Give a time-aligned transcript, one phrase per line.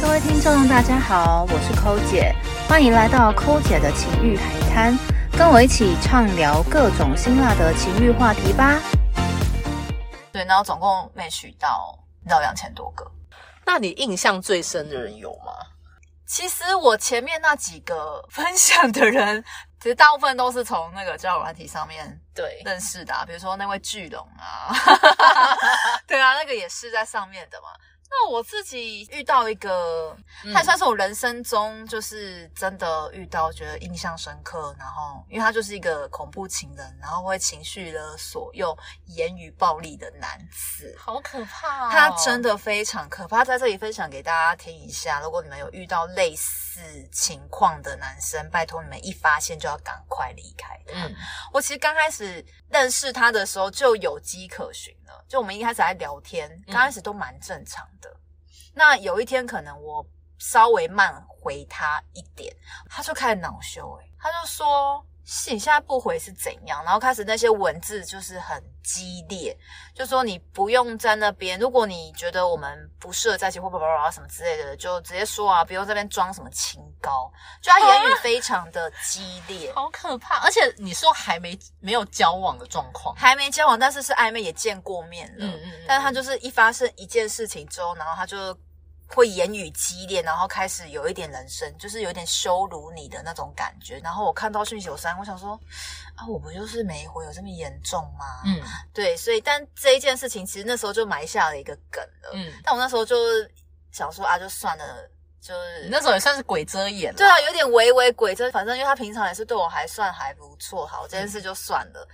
[0.00, 2.34] 各位听众，大家好，我是抠姐，
[2.66, 4.98] 欢迎来到抠姐的情欲海滩，
[5.36, 8.80] 跟我一起畅聊各种辛辣的情欲话题吧。
[10.32, 13.06] 对，然后总共没取到，你知道两千多个。
[13.66, 15.52] 那你印象最深的人有吗？
[16.26, 19.44] 其实我前面那几个分享的人，
[19.82, 24.72] 其实大部分都是从那个交友软体上面对，认识的、啊，比如说那位巨龙啊，
[26.08, 27.68] 对啊，那个也是在上面的嘛。
[28.12, 38.76] 那我自己遇到一个，嗯他也算是我人生中就是真的遇到觉得印象深刻，然后因为他就是一个恐怖情人，然后会情绪勒索又
[39.06, 40.94] 言语暴力的男子。
[40.98, 41.90] 好可怕、哦！
[41.90, 45.20] 他真的非常可怕，在这里分享给大家听一下。
[45.20, 46.69] 如果你们有遇到类似
[47.12, 51.06] 情况的男生，拜托你们一发现就要赶快离开他。
[51.06, 51.14] 嗯
[51.52, 58.14] 我其实刚开始认识他的时候就有迹可循了，就我们一开始在聊天，嗯刚开始都蛮正常的。
[58.74, 60.06] 那有一天可能我
[60.38, 62.54] 稍微慢回他一点，
[62.88, 65.04] 他就开始恼羞、欸，他就说。
[65.32, 66.82] 是你现在不回是怎样？
[66.84, 69.56] 然后开始那些文字就是很激烈，
[69.94, 77.30] 就说你不用在那边，如果你觉得我们不适合在一起或叭叭叭什么之类的，就直接说啊，不用这边装什么清高。
[77.62, 80.40] 就他言语非常的激烈， 好可怕！
[80.40, 85.46] 而且你说还没没有交往的状况，还没交往，但是是暧昧，也见过面了。
[85.46, 88.52] 嗯嗯嗯但是他就是一发生一件事情之后，然后他就
[89.14, 93.98] 会言语激烈，然后开始有一点人身，就是有点羞辱你的那种感觉。
[93.98, 95.58] 然后我看到讯息有删，我想说
[96.14, 98.42] 啊，我不就是没回，有这么严重吗？
[98.46, 98.62] 嗯
[98.94, 102.30] 对，所以但这一件事情其实那时候就埋下了一个梗了。
[102.34, 103.16] 嗯，但我那时候就
[103.90, 105.08] 想说啊，就算了，
[105.40, 107.18] 就是那时候也算是鬼遮眼了。
[107.18, 112.08] 对啊，有点微微鬼遮反正因为他平常也是对我还算还不错，好这件事就算了。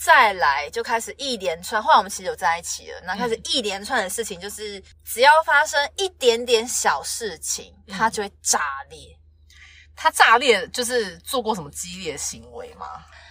[0.00, 9.18] 再来就开始一连串，后来我们其实有在一起了，那开始一连串的事情，就是只要发生一点点小事情，嗯他就会炸裂。
[9.96, 12.86] 他炸裂就是做过什么激烈的行为吗？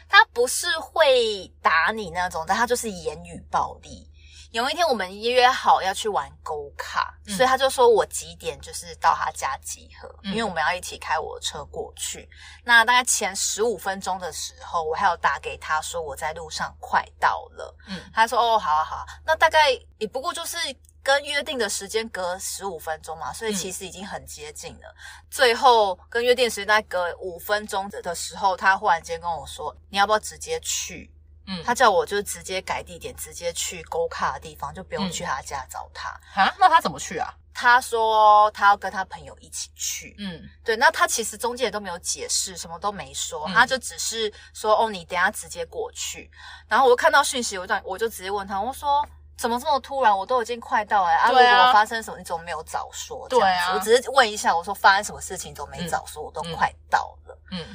[0.09, 4.05] 他不是会打你那种，但他就是言语暴力。
[4.51, 12.29] 有一天我们约好要去玩勾卡，嗯所以他就说我几点就是到他家集合，嗯因为我们要一起开我的车过去。
[12.63, 20.57] 那大概前十五分钟的时候，我还有打给他说我在路上快到了，嗯他说哦好啊好啊，那大概也不过就是
[21.03, 24.95] 跟约定的时间隔十五分钟嘛，所以嗯其实已经很接近了。
[25.29, 31.13] 最后跟约定时间大概隔五分钟的时候，他忽然间跟我说你要不要直接去？
[31.47, 36.09] 嗯，他叫我就直接改地点，直接去勾卡的地方，就不用嗯去他家找他。
[36.35, 37.33] 啊，那他怎么去啊？
[37.53, 46.29] 他说他要跟他朋友一起去，嗯对，那他其实中介也都没有解释，什么都没说，嗯他就只是说哦，你等下直接过去。
[46.67, 49.03] 然后我看到讯息，我就我就直接问他，我说
[49.37, 50.15] 怎么这么突然？
[50.15, 51.29] 我都已经快到了啊！
[51.29, 53.27] 如果发生什么，你怎么没有早说？
[53.29, 56.21] 对啊我只是问一下，我说发生什么事情，怎么没早说？
[56.21, 57.39] 我都嗯快到了。
[57.51, 57.65] 嗯，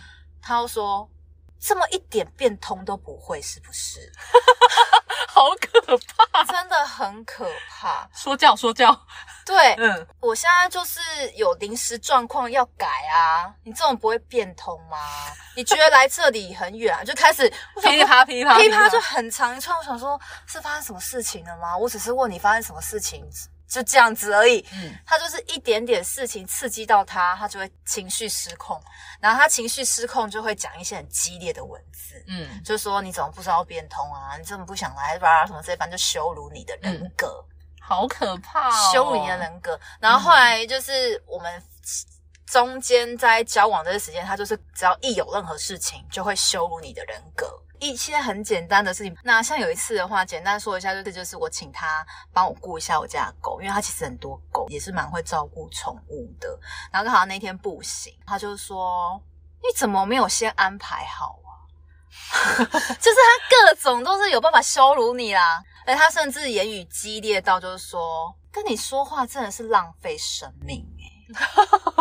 [0.41, 1.09] 他又说
[1.65, 4.11] 这么一点变通都不会，是不是？
[5.35, 5.97] 好可
[6.33, 6.45] 怕！
[6.45, 8.07] 真的很可怕。
[8.13, 8.95] 说教说教，
[9.47, 11.01] 对，嗯，我现在就是
[11.37, 14.99] 有临时状况要改啊，你这种不会变通吗？
[15.57, 17.49] 你觉得来这里很远啊， 就开始
[17.81, 19.77] 噼里啪噼里啪噼里啪就很长一串。
[19.79, 21.77] 我想说，是发生什么事情了吗？
[21.77, 23.25] 我只是问你发生什么事情，
[23.73, 24.65] 就这样子而已。
[24.75, 28.81] 嗯他就是一点点事情刺激到他，他就会情绪失控，
[29.21, 32.23] 然后他情绪失控就会讲一些很激烈的文字。
[32.27, 34.37] 嗯就说你怎么不知道变通啊？
[34.37, 35.47] 你怎么不想来吧？
[35.47, 37.45] 什么这番就羞辱你的人格。
[37.81, 39.79] 好可怕、哦，羞辱你的人格。
[40.01, 41.63] 然后后来就是我们
[42.53, 47.47] 中间在交往这些时间，他就是只要一有任何事情，就会羞辱你的人格。
[47.81, 56.47] 一些很简单的事情，那像有一次的话，简单说一下，就是就是我请他帮我顾一下我家的狗，因为他其实很多狗也是蛮会照顾宠物的。
[56.93, 59.19] 然后刚好那天不行，他就说
[59.63, 61.51] 你怎么没有先安排好啊？
[63.01, 70.87] 就是他各种都是有办法羞辱你啦，而他甚至言语激烈到就是说跟你说话真的是浪费生命、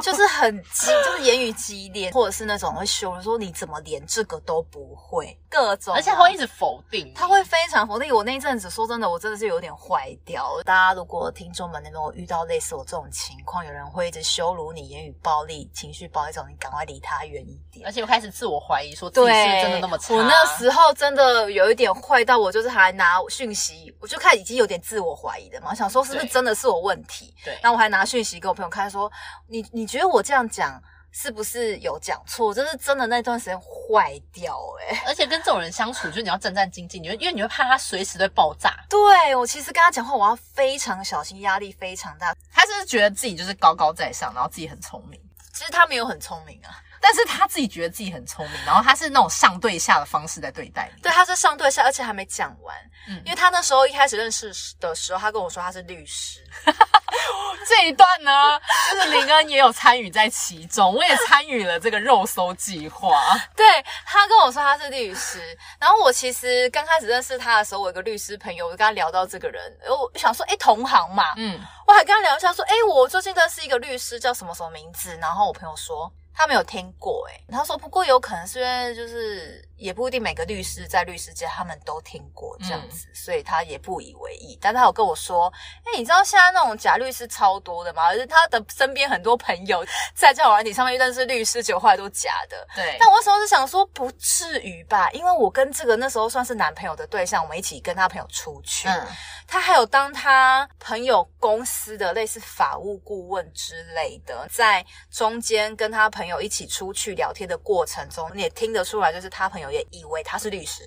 [0.04, 10.60] 就是很激， 就是言语激烈，或者是那种会羞辱说你怎么连这个都不会，各种啊、而且他会一直否定，他会非常否定我那一阵子，说真的，我真的是有点坏掉。
[10.66, 17.92] 大家如果听众们能够遇到类似我这种情况，有人会一直羞辱你、言语暴力、情绪暴力这种，你赶快离他远一点而。
[17.92, 20.16] 且我开始自我怀疑，说自己是不是真的那么差。
[20.16, 27.34] 我那时候真的有一点坏到，我就是还拿讯息，我就开始已经有点自我怀疑了嘛，我想说是不是真的是我问题？
[27.44, 29.12] 对然后我还拿讯息给我朋友看，说
[29.48, 30.82] 你你觉得我这样讲
[31.12, 32.54] 是不是有讲错？
[32.54, 38.74] 就是真的那段时间坏掉哎、而且跟这种人相处，就是你要战战兢兢，你会因为你会怕他随时都会爆炸。
[38.90, 42.34] 对我其实跟他讲话，我要非常小心，压力非常大。
[42.54, 45.20] 他是不是觉得自己就是高高在上，然后自己很聪明？
[45.54, 51.02] 其实他没有很聪明啊，但是他自己觉得自己很聪明，然后他是那种上对下的方式在对待你。
[51.02, 52.74] 对，他是上对下，而且还没讲完。
[53.10, 56.40] 嗯因为他那时候一开始认识的时候，他跟我说他是律师，
[57.82, 58.32] 这一段呢，
[58.94, 63.20] 就是林恩也有参与在其中，我也参与了这个肉搜计划。
[63.56, 63.66] 对
[64.06, 75.18] 他跟我说他是律师，然后我其实刚开始认识他的时候，我有个律师朋友，我就跟他聊到这个人，我想说，哎，同行嘛，嗯，我还跟他聊一下，说，哎，我最近认识一个律师，叫什么什么名字？
[75.18, 84.58] 然后我朋友说他没有听过、诶哎，他说不过有可能是因为就是也不一定每个律师在律师界他们都听过这样子，所以他也不以为意。
[84.62, 85.52] 但他有跟我说，
[85.84, 88.04] 哎，你知道现在那种假律师超多的吗？
[88.06, 89.84] 而且他的身边很多朋友
[90.14, 92.68] 在交友软体上面认识律师，结果后来都假的。
[92.76, 92.96] 对。
[93.00, 99.08] 但我那时候是想说，不至于吧，因为我跟这个那时候算是男朋友的对象，我们一起跟他朋友出去，嗯，
[99.48, 110.84] 他还有当他朋友公司的类似法务顾问之类的，在中间跟他朋友一起出去聊天的过程中，你也听得出来，就是他朋友也以为他是律师。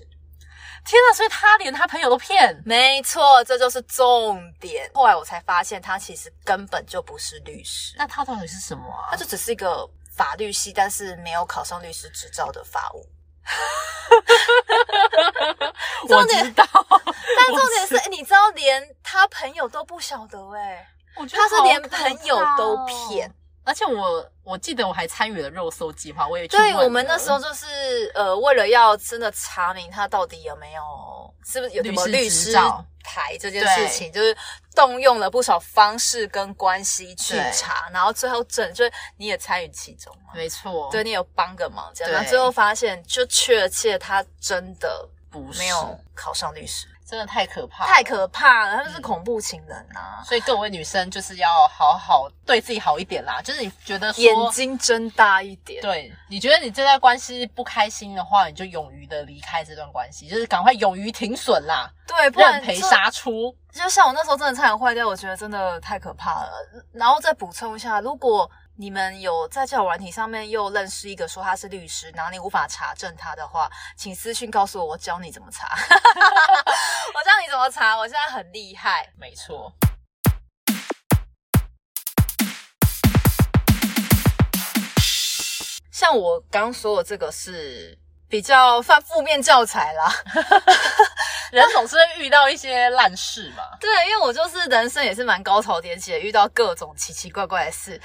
[0.85, 1.15] 天哪！
[1.15, 2.61] 所以他连他朋友都骗。
[2.63, 4.87] 没错，这就是重点。
[4.93, 9.17] 后来我才发现，他其实根本就不是律师，那他到底是什么啊他？
[9.17, 13.03] 就只是一个法律系，但是没有考上律师执照的法务。
[16.07, 20.87] 重点知道，但重点是，哎，你知道，连他朋友都不晓得、哎。
[21.15, 23.33] 我觉得他是连朋友都骗。
[23.65, 30.81] 而且我我记得我还参与了肉搜计划，我也对我们那时候就是呃，为了要真的查明他到底有没有
[31.43, 32.55] 是不是有什么律师
[33.03, 34.35] 牌这件事情，就是
[34.75, 45.59] 动用了不少方式跟关系去查，然后最后证就是你也参与其中嘛，没错，对，你有帮个忙这样，然后最后发现就确切他真的不是。
[45.59, 50.23] 没有考上律师，真的太可怕，太可怕了，他们是嗯恐怖情人啊！
[50.25, 53.39] 所以各位女生就是要好好对自己好一点啦。
[53.43, 63.55] 就是你觉得说眼睛睁大一点，对，你觉得你这段关系不开心的话，你就勇于的离开这段关系，就是赶快勇于停损啦，对，不然认赔杀出。
[63.71, 66.51] 就像我那时候真的差点坏掉，我觉得真的太可怕了。
[66.91, 75.69] 然后再补充一下，如果你们有在交友软体上面又认识一个说他是律师，然后你无法查证他的话，请私讯告诉我，我教你怎么查。
[75.79, 79.09] 我教你怎么查，我现在很厉害。
[79.17, 79.71] 没错，
[85.89, 90.13] 像我刚说的这个是比较犯负面教材啦，
[91.53, 93.63] 人总是会遇到一些烂事嘛。
[93.79, 98.01] 对，因为我就是人生也是蛮高潮迭起的，遇到各种奇奇怪怪的事。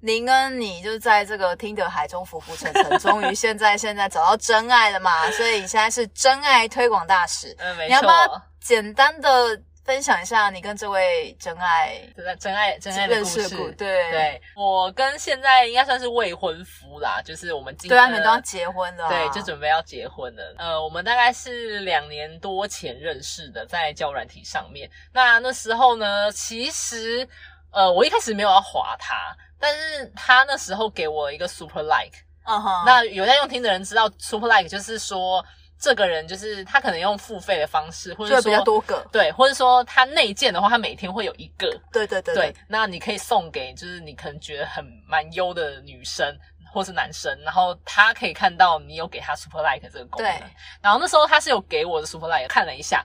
[0.00, 5.30] 林恩，你就是在这个听的海中浮浮沉沉，终于现在现在找到真爱了嘛？
[5.32, 7.54] 所以你现在是真爱推广大使。
[7.58, 13.48] 嗯，没你要不，要简单的分享一下你跟这位真爱真真爱真爱的认故事。
[13.78, 20.54] 对对我跟现在应该算是未婚夫啦，就是我们今对啊，你们呃都要结婚了啊、对，就准备要结婚了。
[20.58, 24.90] 呃，我们大概是两年多前认识的，在交友软体上面。
[25.12, 27.26] 那那时候呢，其实
[27.70, 29.14] 呃，我一开始没有要划他，
[29.58, 32.18] 但是他那时候给我一个 super like。
[32.84, 35.44] 那有在用听的人知道 super like 就是说，
[35.80, 41.68] 这个人就是他可能用付费的方式，或者就比较说多个，对，或者说他内建的话，他每天会有一个。
[41.92, 46.38] 对对对对，那你可以送给就是你可能觉得很蛮优的女生
[46.72, 50.42] 或是男生，然后他可以看到你有给他 super like 这个功能对。
[50.80, 53.04] 然后那时候他是有给我的 super like，看了一下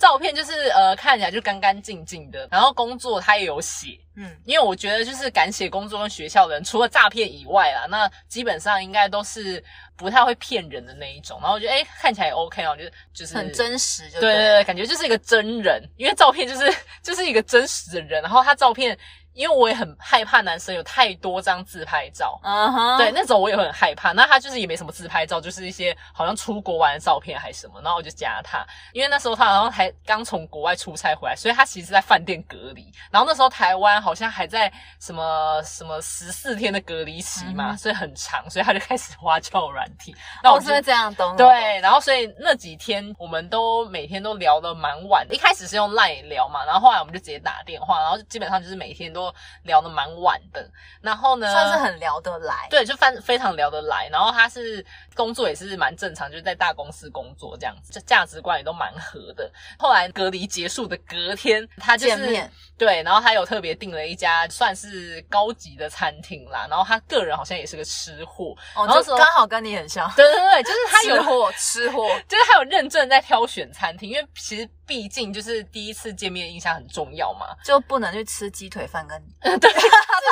[0.00, 4.00] 照片，就是呃看起来就干干净净的，然后工作他也有写。
[4.16, 9.62] 嗯，因为我觉得就是敢写工作跟学校的人，除了诈骗以外啦，那基本上应该都是
[9.96, 11.38] 不太会骗人的那一种。
[11.40, 18.98] 然后我觉得哎看起来也 OK 哦，就是就是很真实就對对对对，感觉就是一个真人，因为照片就是就是一个真实的人，然后他照片，
[19.34, 22.38] 因为我也很害怕男生有太多张自拍照。
[22.42, 24.12] 嗯哼，对，那种我也很害怕。
[24.12, 27.80] 那他就是也没什么自拍照，就是一些好像出国玩的照片还是什么。
[27.82, 32.92] 然后我就加他，因为那时候他好像还刚从国外出差回来，所以他其实在饭店隔离。
[33.10, 40.14] 然后那时候台湾好像还在什么什么十四天的隔离期嘛，嗯所以很长，所以他就开始花俏软体。
[40.42, 45.34] 那我就我是会这样懂，对，然后所以那几天我们都每天都聊的蛮晚的。
[45.34, 49.19] 一开始是用 LINE 聊嘛，然后后来我们就直接打电话，然后基本上就是每天都
[49.64, 50.70] 聊得蛮晚的。
[51.00, 54.08] 然后呢，算是很聊得来，对，就非非常聊得来。
[54.12, 54.84] 然后他是
[55.14, 59.50] 工作也是蛮正常，就是在大公司工作这样子，就价值观也都蛮合的。
[59.78, 70.10] 后来隔离结束的隔天，他就是见面对，然后他有特别订了一家算是高级的餐厅啦，然后他个人好像也是个吃货，哦，然后说刚好跟你很像。
[70.16, 79.22] 对对对，就是他有吃货，吃货， 就是他有认证在挑选餐厅，因为其实毕竟就是第一次见面的印象很重要嘛， 就不能去吃鸡腿饭跟
[79.60, 79.78] 对，至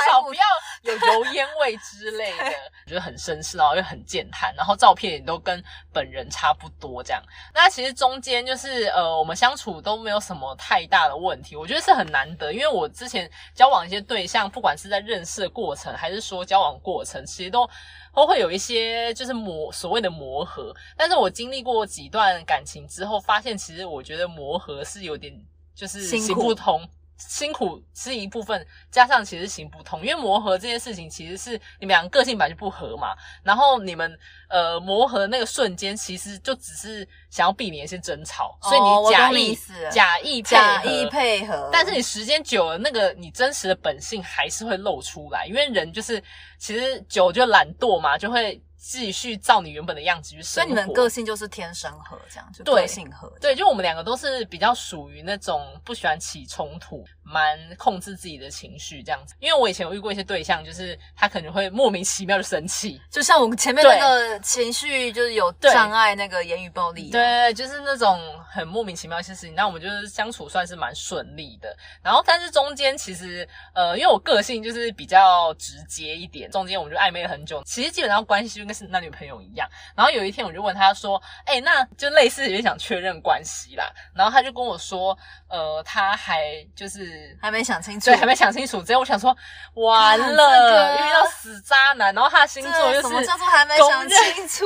[0.09, 0.41] 少不要
[0.83, 2.45] 有油烟味之类的，
[2.85, 5.63] 我觉得很绅士，然后又很健谈，然后照片也都跟
[5.93, 7.21] 本人差不多这样。
[7.53, 17.69] 那其实中间就是呃，我们相处都没有什么太大的问题，我觉得是很难得，因为我之前交往一些对象，不管是在认识的过程，还是说交往过程，其实都。
[18.11, 25.33] 都会有一些就是磨所谓的磨合，但是我经历过几段感情之后，发现其实我觉得磨合是有点
[25.73, 26.85] 就是行不通，
[27.19, 34.17] 辛苦是一部分，加上其实行不通，因为磨合这件事情其实是你们两个个性本来就不合嘛，然后你们
[34.49, 39.57] 呃磨合的那个瞬间，其实就只是想要避免一些争吵，所以你假意
[39.91, 46.23] 假意假意配合，但是你时间久了，那个你真实的本性还是会露出来，因为人就是
[46.57, 50.63] 其实久就懒惰嘛，就会继续照你原本的样子去生活。
[50.63, 53.29] 所以你们个性就是天生合，这样就对个性合。
[53.41, 59.35] 对，就我们两个都是比较属于那种不喜欢起冲突，蛮控制自己的情绪这样子。
[59.39, 68.19] 因为我以前有遇过一些对象，就是他可能会莫名其妙的生气，就像我们前面那个情绪就是有障碍，那个言语暴力、啊，对，就是那种
[68.49, 69.53] 很莫名其妙一些事情。
[69.53, 71.75] 那我们就是相处算是蛮顺利的。
[72.01, 77.61] 然后，但是中间其实呃，因为我个性就是比较直接一点，中间我们就暧昧了很久。
[77.65, 79.69] 其实基本上关系就跟是男女朋友一样。
[79.95, 85.17] 然后有一天我就问他说：“哎、那就类似有点想确认关系啦。”然后他就跟我说
[85.49, 88.81] ：“呃，他还就是还没想清楚，对，还没想清楚。
[88.83, 89.35] 之后我想说，
[89.75, 92.13] 完了，遇到死渣男。
[92.13, 94.65] 然后他的星座对又是什么叫做还没公想认清楚？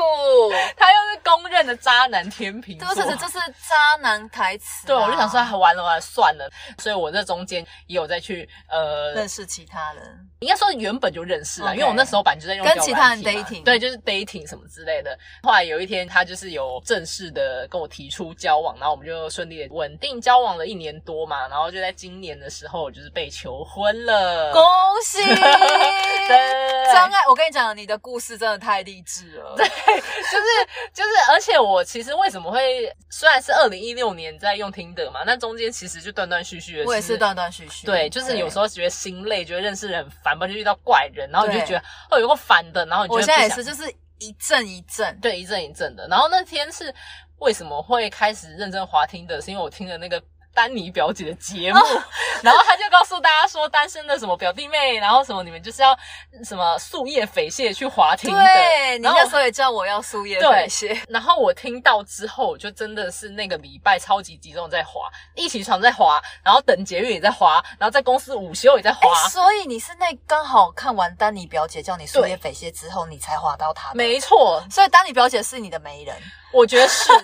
[0.77, 6.49] 他又是公认的渣男天平座，这是这是渣男台词啊、对，我就想说，啊完了完了，算了。
[6.77, 15.17] 所以我这中间也有再去呃认，识其他人，应该说原本就认识了因为我那时候本来就在用跟其他人 dating 对，就是 dating 什么之类的。
[15.41, 24.51] 后来有一天，他就是有正式的跟我提出交往，然后我们就顺利的稳定交往了一年多嘛，然后就在今年的时候，我就是被求婚了。
[24.51, 24.61] 恭
[25.05, 25.23] 喜！
[26.91, 29.53] 张爱，我跟你讲，你的故事真的太励志了。
[29.55, 37.85] 对，就是就是，而且我其实为什么会虽然是二零一六年在用听的嘛，那中间其实就断断续续的，我也是断断续续。
[37.85, 45.19] 对，就是有时候候觉得心累，觉得认识人很烦吧，就遇到怪人，然后你就觉得哦有个反的，然后你就我会不想现在也是，就是一阵一阵。
[45.19, 46.07] 对一阵一阵的。
[46.07, 46.93] 然后那天是
[47.39, 50.21] 为什么会开始认真滑听的，是因为我听了那个。
[50.53, 51.79] 丹尼表姐的节目，
[52.41, 55.97] 然后他就告诉大家说，单身的什么表弟妹，然后什么你们就是要
[56.43, 58.37] 什么树叶匪蟹去滑听的。
[58.41, 68.99] 对你那时候也叫我要树叶对飞蟹，然后我听到之后，我就真的是那个礼拜超级集中在滑，一起床在滑，然后等捷运也在滑，然后在公司午休也在滑。
[69.25, 73.95] 哎，所以你是那刚好看完丹尼表姐叫你树叶飞蟹之后，你才滑到她的。
[73.95, 76.15] 没错，所以丹尼表姐是你的媒人，
[76.51, 77.23] 我觉得是，就是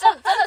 [0.00, 0.41] 真真的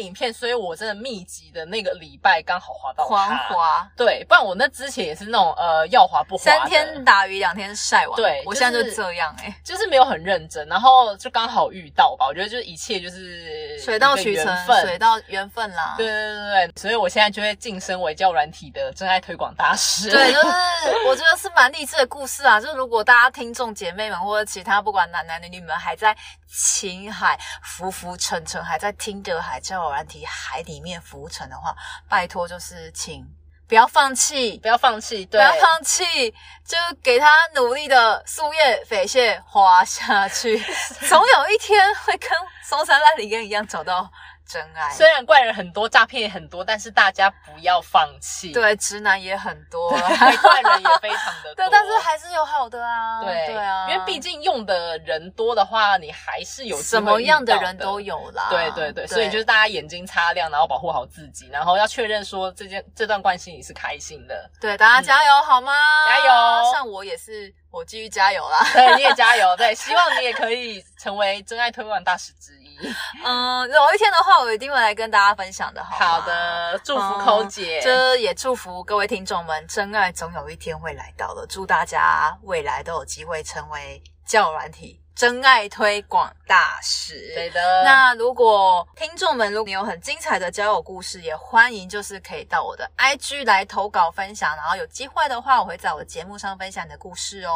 [0.00, 3.36] 影片，所以我真的密集的那个礼拜刚好滑到狂它。
[3.48, 8.16] 滑，对，不然我那之前也是那种呃要滑不滑三天打鱼两天晒网。
[8.16, 12.26] 对我现在就就是这样哎，就是没有很认真，然后就刚好遇到吧。
[12.26, 15.94] 我觉得就是一切就是水到渠成，分水到缘分啦。
[15.96, 20.10] 对对对对，所以我现在就会晋升为交友软体的真爱推广大师。
[20.10, 20.46] 对，就是
[21.08, 22.60] 我觉得是蛮励志的故事啊。
[22.60, 31.74] 就是如果大家听众姐妹们或者其他不管男男女女们还在情海浮浮沉沉，还在听德海交友软体海里面浮沉的话，
[32.08, 33.26] 拜托就是请
[33.70, 34.58] 不要放弃。
[34.58, 36.30] 不要放弃，对不，要放弃，
[36.66, 40.58] 就给他努力的树叶匪蟹滑下去，
[41.08, 42.28] 总有一天会跟
[42.64, 44.10] 松山烂里根一样找到
[44.50, 44.90] 真爱。
[44.90, 48.52] 虽然怪人很多，诈骗也很多，但是大家不要放弃。
[48.52, 51.54] 对，直男也很多，对，怪人也非常的多。
[51.64, 53.22] 对，但是还是有好的啊。
[53.22, 58.00] 对对啊，因为毕竟用的人多的话，你还是有什么样的人都。
[58.00, 58.46] 有啦。
[58.48, 64.50] 对对对，所以就是大家眼睛擦亮，然后保护好自己，然后要确认说这件这段关系你是开心的。
[64.58, 65.70] 对大家加油好吗？
[66.06, 68.66] 加油像我也是，我继续加油啦。
[68.72, 72.59] 对，你也加油，对，希望你也可以成为真爱推广大使之一。
[73.24, 75.82] 嗯，有一天的话，我一定会来跟大家分享的。
[75.84, 77.80] 好好，的，祝福空姐。
[77.82, 81.46] 这也祝福各位听众们，真爱总有一天会来到的。
[81.46, 87.32] 祝大家未来都有机会成为交友软体真爱推广大使。
[87.34, 97.52] 对的，那如果听众们，如果你有很精彩的交友故事，也欢迎就是可以到我的 IG 来投稿分享，然后有机会的话，我会在我的节目上分享你的故事哦。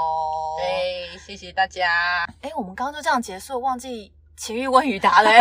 [0.59, 2.27] 对，谢谢大家。
[2.43, 5.41] 哎，我们刚刚就这样结束，忘记情欲问与答嘞。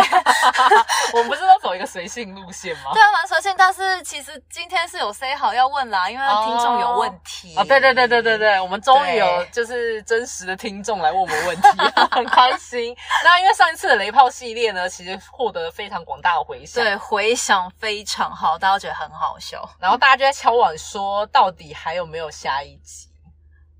[1.12, 2.90] 我们不是都走一个随性路线吗？
[2.92, 11.68] 对啊，蛮随性，但是其实今天是有 say 好要问啦，因为听众有问题啊，对对对对对对，我们终于有就是真实的听众来问我们问题，
[12.10, 12.96] 很开心。
[13.22, 19.68] 那因为上一次的雷炮系列呢，其实获得了非常广大的回响，对回响非常好，大家觉得很好笑。
[19.78, 23.08] 然后大家就在敲碗说，到底还有没有下一集？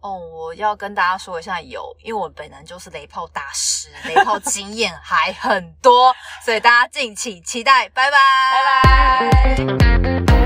[0.04, 8.18] 哦，我要跟大家说一下有，因为我本人就是雷炮大师，雷炮经验 还很多，所以大家敬请期待，拜拜，
[9.56, 10.43] 拜拜。